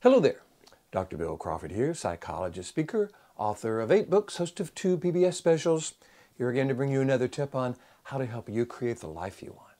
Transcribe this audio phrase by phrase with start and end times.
[0.00, 0.42] Hello there.
[0.92, 1.16] Dr.
[1.16, 5.94] Bill Crawford here, psychologist, speaker, author of eight books, host of two PBS specials.
[6.36, 9.42] Here again to bring you another tip on how to help you create the life
[9.42, 9.72] you want.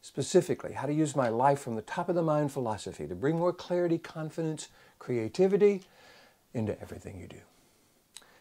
[0.00, 3.38] Specifically, how to use my life from the top of the mind philosophy to bring
[3.38, 4.68] more clarity, confidence,
[5.00, 5.82] creativity
[6.54, 7.40] into everything you do.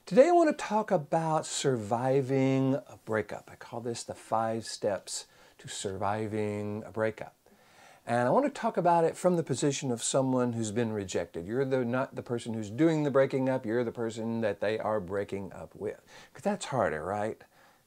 [0.06, 3.50] Today I want to talk about surviving a breakup.
[3.52, 5.26] I call this the five steps
[5.58, 7.35] to surviving a breakup.
[8.08, 11.48] And I want to talk about it from the position of someone who's been rejected.
[11.48, 14.78] You're the, not the person who's doing the breaking up, you're the person that they
[14.78, 16.00] are breaking up with.
[16.32, 17.42] Because that's harder, right?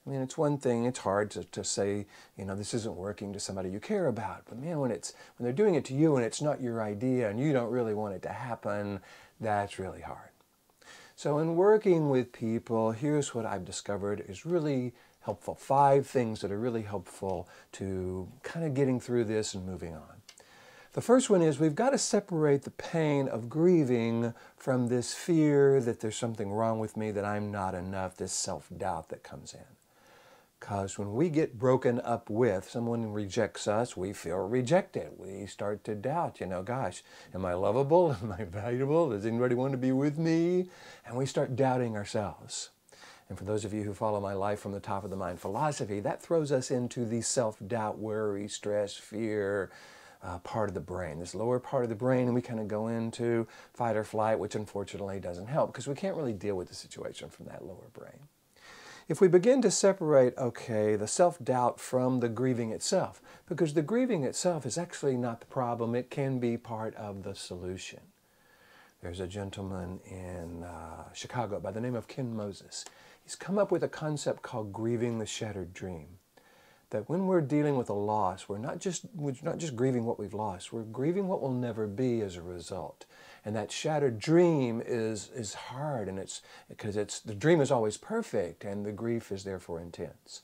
[0.05, 3.33] I mean, it's one thing, it's hard to, to say, you know, this isn't working
[3.33, 4.43] to somebody you care about.
[4.49, 7.31] But man, when, it's, when they're doing it to you and it's not your idea
[7.31, 9.01] and you don't really want it to happen,
[9.41, 10.31] that's really hard.
[11.15, 15.55] So in working with people, here's what I've discovered is really helpful.
[15.55, 20.19] Five things that are really helpful to kind of getting through this and moving on.
[20.93, 25.81] The first one is we've got to separate the pain of grieving from this fear
[25.81, 29.77] that there's something wrong with me, that I'm not enough, this self-doubt that comes in.
[30.59, 35.13] Because when we get broken up with, someone rejects us, we feel rejected.
[35.17, 38.17] We start to doubt, you know, gosh, am I lovable?
[38.23, 39.11] Am I valuable?
[39.11, 40.69] Does anybody want to be with me?
[41.07, 42.71] And we start doubting ourselves.
[43.29, 45.39] And for those of you who follow my life from the top of the mind
[45.39, 49.71] philosophy, that throws us into the self-doubt, worry, stress, fear
[50.23, 52.69] uh, part of the brain, this lower part of the brain, and we kind of
[52.69, 56.69] go into fight or flight, which unfortunately doesn't help because we can't really deal with
[56.69, 58.29] the situation from that lower brain.
[59.09, 64.25] If we begin to separate, okay, the self-doubt from the grieving itself, because the grieving
[64.25, 68.01] itself is actually not the problem, it can be part of the solution.
[69.01, 72.85] There's a gentleman in uh, Chicago by the name of Ken Moses.
[73.29, 76.17] He's come up with a concept called grieving the shattered dream.
[76.89, 80.19] That when we're dealing with a loss, we're not just we're not just grieving what
[80.19, 83.05] we've lost, we're grieving what will never be as a result.
[83.45, 87.99] And that shattered dream is is hard and it's because it's the dream is always
[87.99, 90.41] perfect and the grief is therefore intense.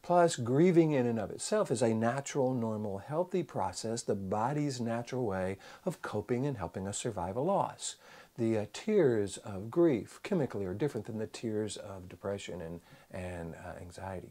[0.00, 5.26] Plus, grieving in and of itself is a natural, normal, healthy process, the body's natural
[5.26, 7.96] way of coping and helping us survive a loss
[8.36, 12.80] the uh, tears of grief chemically are different than the tears of depression and,
[13.10, 14.30] and uh, anxiety.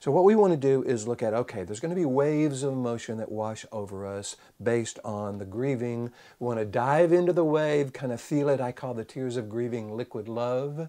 [0.00, 2.62] So what we want to do is look at, okay, there's going to be waves
[2.62, 6.12] of emotion that wash over us based on the grieving.
[6.38, 8.60] We want to dive into the wave, kind of feel it.
[8.60, 10.88] I call the tears of grieving liquid love.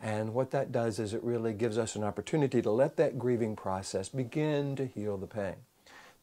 [0.00, 3.56] And what that does is it really gives us an opportunity to let that grieving
[3.56, 5.56] process begin to heal the pain.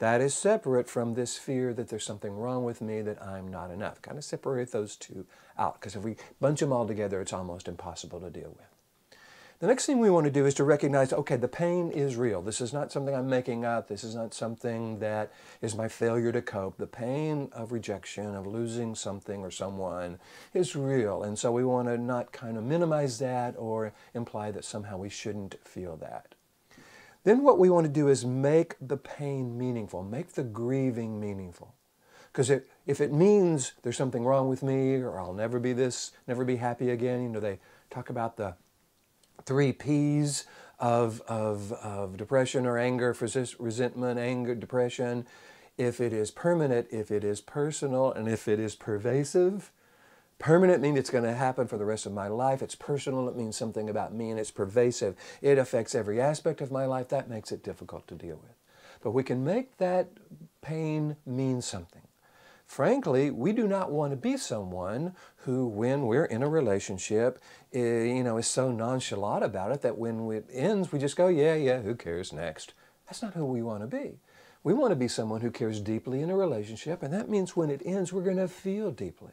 [0.03, 3.72] That is separate from this fear that there's something wrong with me, that I'm not
[3.72, 4.02] enough.
[4.02, 5.25] Kind of separate those two
[5.58, 9.18] out, because if we bunch them all together, it's almost impossible to deal with.
[9.59, 12.42] The next thing we want to do is to recognize, okay, the pain is real.
[12.42, 13.88] This is not something I'm making up.
[13.88, 15.31] This is not something that
[15.62, 16.75] is my failure to cope.
[16.75, 20.19] The pain of rejection, of losing something or someone
[20.53, 21.24] is real.
[21.24, 25.08] And so we want to not kind of minimize that or imply that somehow we
[25.08, 26.36] shouldn't feel that.
[27.24, 31.74] Then what we want to do is make the pain meaningful, make the grieving meaningful.
[32.32, 36.44] Because if it means there's something wrong with me or I'll never be this, never
[36.44, 38.56] be happy again, you know, they talk about the
[39.46, 40.46] three P's
[40.80, 43.16] of, of, of depression or anger,
[43.60, 45.26] resentment, anger, depression.
[45.78, 49.72] If it is permanent, if it is personal, and if it is pervasive,
[50.44, 52.62] Permanent means it's going to happen for the rest of my life.
[52.62, 53.30] It's personal.
[53.30, 55.16] It means something about me and it's pervasive.
[55.42, 57.08] It affects every aspect of my life.
[57.08, 58.52] That makes it difficult to deal with.
[59.02, 60.09] But we can make that
[60.62, 62.02] pain mean something.
[62.66, 65.16] Frankly, we do not want to be someone
[65.46, 69.98] who, when we're in a relationship, eh, you know, is so nonchalant about it that
[69.98, 72.74] when it ends, we just go, yeah, yeah, who cares next?
[73.06, 74.20] That's not who we want to be.
[74.62, 77.70] We want to be someone who cares deeply in a relationship, and that means when
[77.70, 79.31] it ends, we're going to feel deeply.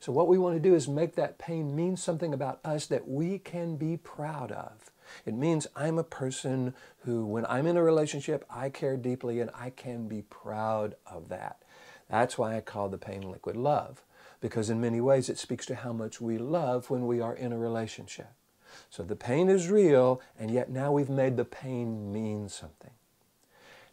[0.00, 3.08] So what we want to do is make that pain mean something about us that
[3.08, 4.90] we can be proud of.
[5.26, 6.74] It means I'm a person
[7.04, 11.28] who, when I'm in a relationship, I care deeply and I can be proud of
[11.28, 11.62] that.
[12.08, 14.02] That's why I call the pain liquid love,
[14.40, 17.52] because in many ways it speaks to how much we love when we are in
[17.52, 18.28] a relationship.
[18.90, 22.90] So the pain is real, and yet now we've made the pain mean something.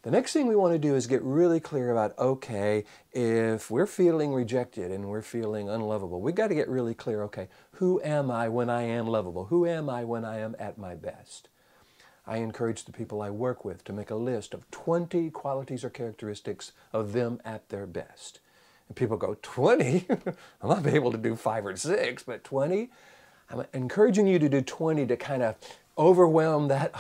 [0.04, 3.86] The next thing we want to do is get really clear about, okay, if we're
[3.86, 8.32] feeling rejected and we're feeling unlovable, we've got to get really clear, okay, who am
[8.32, 9.46] I when I am lovable?
[9.46, 11.50] Who am I when I am at my best?
[12.26, 15.92] I encourage the people I work with to make a list of 20 qualities or
[15.92, 18.40] characteristics of them at their best.
[18.88, 20.08] And people go, 20?
[20.64, 22.90] I'll not be able to do five or six, but 20?
[23.52, 25.58] I'm encouraging you to do 20 to kind of
[25.96, 26.96] overwhelm that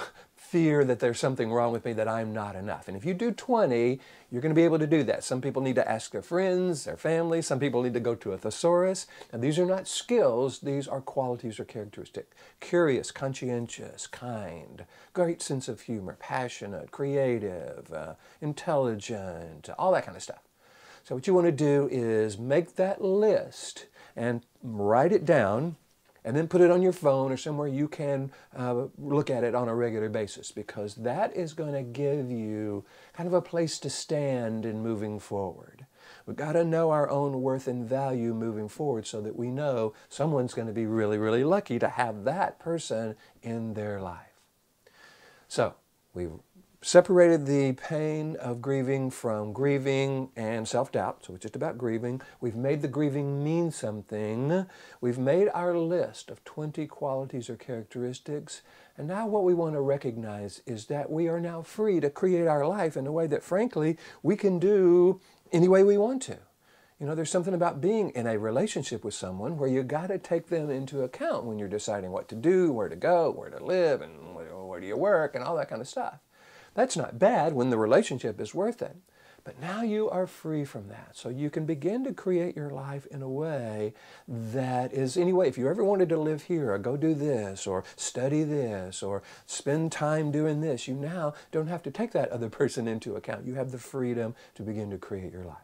[0.51, 2.89] fear that there's something wrong with me, that I'm not enough.
[2.89, 5.23] And if you do 20, you're going to be able to do that.
[5.23, 7.41] Some people need to ask their friends, their family.
[7.41, 9.07] Some people need to go to a thesaurus.
[9.31, 10.59] Now, these are not skills.
[10.59, 12.35] These are qualities or characteristics.
[12.59, 14.83] Curious, conscientious, kind,
[15.13, 20.41] great sense of humor, passionate, creative, uh, intelligent, all that kind of stuff.
[21.05, 23.85] So what you want to do is make that list
[24.17, 25.77] and write it down
[26.23, 29.55] and then put it on your phone or somewhere you can uh, look at it
[29.55, 33.79] on a regular basis because that is going to give you kind of a place
[33.79, 35.85] to stand in moving forward.
[36.25, 39.93] We've got to know our own worth and value moving forward so that we know
[40.09, 44.27] someone's going to be really, really lucky to have that person in their life.
[45.47, 45.75] So,
[46.13, 46.31] we've
[46.83, 51.23] separated the pain of grieving from grieving and self-doubt.
[51.23, 52.21] So it's just about grieving.
[52.39, 54.65] We've made the grieving mean something.
[54.99, 58.63] We've made our list of 20 qualities or characteristics.
[58.97, 62.47] And now what we want to recognize is that we are now free to create
[62.47, 66.39] our life in a way that frankly we can do any way we want to.
[66.99, 70.17] You know, there's something about being in a relationship with someone where you got to
[70.17, 73.63] take them into account when you're deciding what to do, where to go, where to
[73.63, 76.19] live, and where do you work, and all that kind of stuff.
[76.73, 78.95] That's not bad when the relationship is worth it.
[79.43, 81.11] But now you are free from that.
[81.13, 83.93] So you can begin to create your life in a way
[84.27, 87.83] that is, anyway, if you ever wanted to live here or go do this or
[87.95, 92.49] study this or spend time doing this, you now don't have to take that other
[92.61, 93.47] person into account.
[93.47, 95.57] You have the freedom to begin to create your life.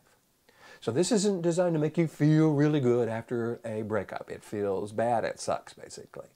[0.80, 4.30] So this isn't designed to make you feel really good after a breakup.
[4.30, 6.28] It feels bad, it sucks, basically.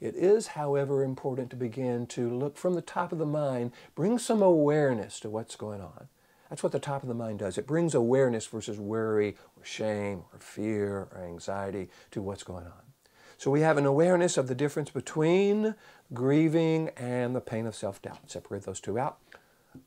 [0.00, 4.18] It is, however, important to begin to look from the top of the mind, bring
[4.18, 6.08] some awareness to what's going on.
[6.48, 7.58] That's what the top of the mind does.
[7.58, 12.72] It brings awareness versus worry or shame or fear or anxiety to what's going on.
[13.38, 15.74] So we have an awareness of the difference between
[16.12, 18.30] grieving and the pain of self-doubt.
[18.30, 19.18] Separate those two out.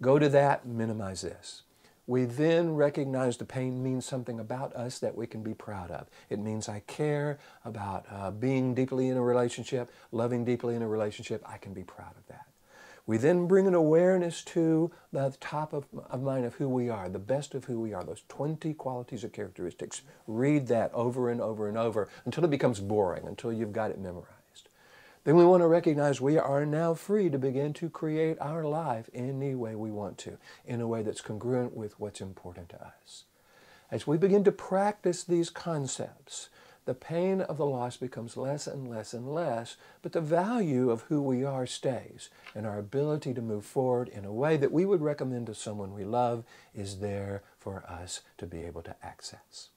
[0.01, 1.63] Go to that, minimize this.
[2.05, 6.07] We then recognize the pain means something about us that we can be proud of.
[6.29, 10.87] It means I care about uh, being deeply in a relationship, loving deeply in a
[10.87, 11.41] relationship.
[11.45, 12.45] I can be proud of that.
[13.05, 17.09] We then bring an awareness to the top of, of mind of who we are,
[17.09, 20.01] the best of who we are, those 20 qualities or characteristics.
[20.27, 23.99] Read that over and over and over until it becomes boring, until you've got it
[23.99, 24.42] memorized
[25.23, 29.09] then we want to recognize we are now free to begin to create our life
[29.13, 33.23] any way we want to, in a way that's congruent with what's important to us.
[33.89, 36.49] As we begin to practice these concepts,
[36.85, 41.03] the pain of the loss becomes less and less and less, but the value of
[41.03, 44.85] who we are stays, and our ability to move forward in a way that we
[44.85, 46.43] would recommend to someone we love
[46.75, 49.69] is there for us to be able to access.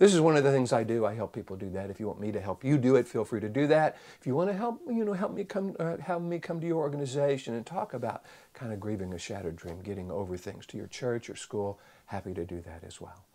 [0.00, 1.04] This is one of the things I do.
[1.04, 1.90] I help people do that.
[1.90, 3.98] If you want me to help you do it, feel free to do that.
[4.18, 6.66] If you want to help, you know, help me come, uh, help me come to
[6.66, 8.22] your organization and talk about
[8.54, 12.32] kind of grieving a shattered dream, getting over things to your church or school, happy
[12.32, 13.26] to do that as well.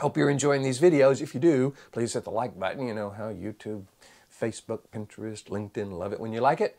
[0.00, 1.22] Hope you're enjoying these videos.
[1.22, 2.88] If you do, please hit the like button.
[2.88, 3.84] You know how YouTube,
[4.28, 6.76] Facebook, Pinterest, LinkedIn love it when you like it.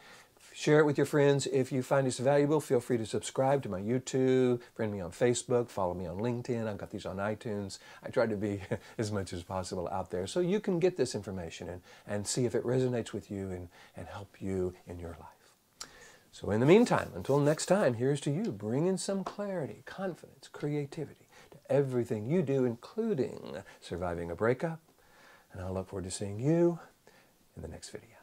[0.59, 1.45] Share it with your friends.
[1.45, 5.11] If you find this valuable, feel free to subscribe to my YouTube, friend me on
[5.11, 6.67] Facebook, follow me on LinkedIn.
[6.67, 7.77] I've got these on iTunes.
[8.03, 8.61] I try to be
[8.97, 12.45] as much as possible out there so you can get this information and, and see
[12.45, 15.91] if it resonates with you and, and help you in your life.
[16.31, 21.27] So in the meantime, until next time, here's to you bringing some clarity, confidence, creativity
[21.51, 24.79] to everything you do, including surviving a breakup.
[25.53, 26.79] And I look forward to seeing you
[27.55, 28.16] in the next video.